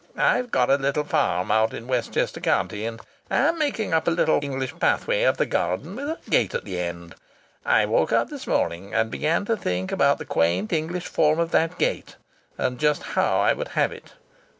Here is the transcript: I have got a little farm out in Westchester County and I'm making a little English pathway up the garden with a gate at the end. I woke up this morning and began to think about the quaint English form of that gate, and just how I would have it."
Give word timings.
I 0.17 0.37
have 0.37 0.49
got 0.49 0.71
a 0.71 0.77
little 0.77 1.03
farm 1.03 1.51
out 1.51 1.75
in 1.75 1.85
Westchester 1.85 2.39
County 2.41 2.87
and 2.87 2.99
I'm 3.29 3.59
making 3.59 3.93
a 3.93 4.01
little 4.03 4.39
English 4.41 4.73
pathway 4.79 5.25
up 5.25 5.37
the 5.37 5.45
garden 5.45 5.95
with 5.95 6.09
a 6.09 6.17
gate 6.27 6.55
at 6.55 6.65
the 6.65 6.79
end. 6.79 7.13
I 7.63 7.85
woke 7.85 8.11
up 8.11 8.31
this 8.31 8.47
morning 8.47 8.95
and 8.95 9.11
began 9.11 9.45
to 9.45 9.55
think 9.55 9.91
about 9.91 10.17
the 10.17 10.25
quaint 10.25 10.73
English 10.73 11.05
form 11.05 11.37
of 11.37 11.51
that 11.51 11.77
gate, 11.77 12.15
and 12.57 12.79
just 12.79 13.03
how 13.13 13.41
I 13.41 13.53
would 13.53 13.67
have 13.77 13.91
it." 13.91 14.13